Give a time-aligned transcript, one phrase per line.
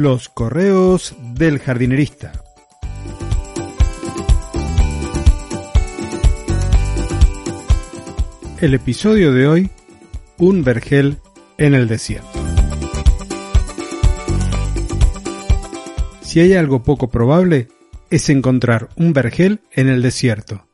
[0.00, 2.30] Los correos del jardinerista.
[8.60, 9.70] El episodio de hoy,
[10.36, 11.18] un vergel
[11.56, 12.28] en el desierto.
[16.20, 17.66] Si hay algo poco probable,
[18.08, 20.68] es encontrar un vergel en el desierto,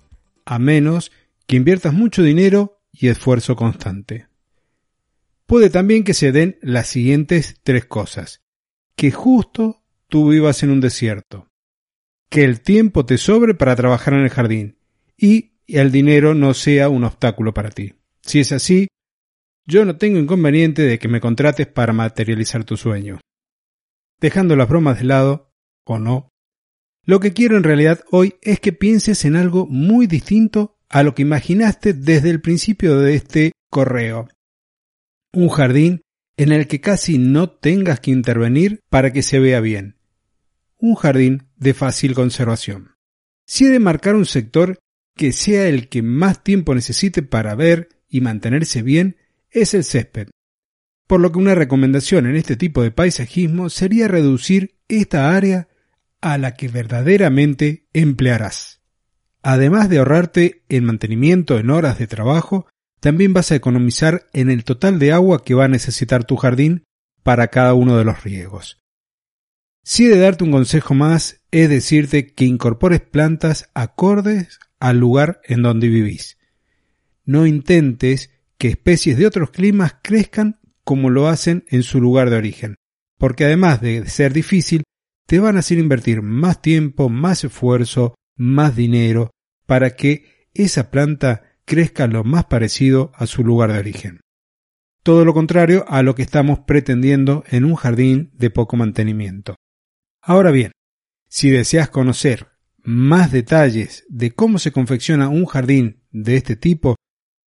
[0.44, 1.12] a menos
[1.46, 4.26] que inviertas mucho dinero y esfuerzo constante.
[5.46, 8.43] Puede también que se den las siguientes tres cosas.
[8.96, 11.48] Que justo tú vivas en un desierto.
[12.28, 14.78] Que el tiempo te sobre para trabajar en el jardín.
[15.16, 17.94] Y el dinero no sea un obstáculo para ti.
[18.22, 18.88] Si es así,
[19.66, 23.20] yo no tengo inconveniente de que me contrates para materializar tu sueño.
[24.20, 25.52] Dejando las bromas de lado,
[25.84, 26.28] o no,
[27.04, 31.14] lo que quiero en realidad hoy es que pienses en algo muy distinto a lo
[31.14, 34.28] que imaginaste desde el principio de este correo.
[35.32, 36.02] Un jardín
[36.36, 39.96] en el que casi no tengas que intervenir para que se vea bien.
[40.78, 42.96] Un jardín de fácil conservación.
[43.46, 44.78] Si he de marcar un sector
[45.14, 49.16] que sea el que más tiempo necesite para ver y mantenerse bien,
[49.50, 50.28] es el césped.
[51.06, 55.68] Por lo que una recomendación en este tipo de paisajismo sería reducir esta área
[56.20, 58.80] a la que verdaderamente emplearás.
[59.42, 62.66] Además de ahorrarte en mantenimiento en horas de trabajo,
[63.04, 66.84] también vas a economizar en el total de agua que va a necesitar tu jardín
[67.22, 68.78] para cada uno de los riegos.
[69.82, 75.42] Si he de darte un consejo más, es decirte que incorpores plantas acordes al lugar
[75.44, 76.38] en donde vivís.
[77.26, 82.36] No intentes que especies de otros climas crezcan como lo hacen en su lugar de
[82.36, 82.76] origen,
[83.18, 84.82] porque además de ser difícil,
[85.26, 89.30] te van a hacer invertir más tiempo, más esfuerzo, más dinero
[89.66, 94.20] para que esa planta crezca lo más parecido a su lugar de origen.
[95.02, 99.56] Todo lo contrario a lo que estamos pretendiendo en un jardín de poco mantenimiento.
[100.22, 100.72] Ahora bien,
[101.28, 102.48] si deseas conocer
[102.82, 106.96] más detalles de cómo se confecciona un jardín de este tipo,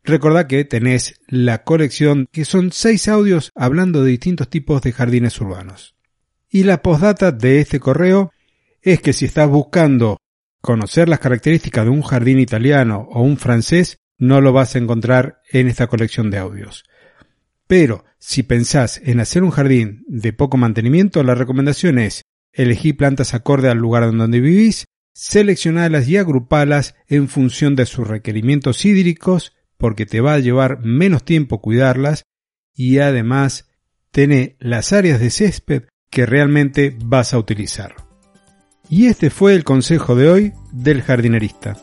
[0.02, 5.40] recordá que tenés la colección que son seis audios hablando de distintos tipos de jardines
[5.40, 5.96] urbanos.
[6.48, 8.32] Y la postdata de este correo
[8.82, 10.18] es que si estás buscando
[10.60, 15.40] conocer las características de un jardín italiano o un francés, no lo vas a encontrar
[15.50, 16.84] en esta colección de audios.
[17.66, 22.22] Pero si pensás en hacer un jardín de poco mantenimiento, la recomendación es
[22.52, 28.84] elegir plantas acorde al lugar donde vivís, seleccionarlas y agruparlas en función de sus requerimientos
[28.84, 32.24] hídricos, porque te va a llevar menos tiempo cuidarlas
[32.74, 33.68] y además
[34.10, 37.94] tener las áreas de césped que realmente vas a utilizar.
[38.88, 41.76] Y este fue el consejo de hoy del jardinerista.